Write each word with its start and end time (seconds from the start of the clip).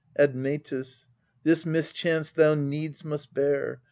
Admetus, 0.17 1.05
this 1.43 1.63
mischance 1.63 2.31
thou 2.31 2.55
needs 2.55 3.05
must 3.05 3.35
bear. 3.35 3.79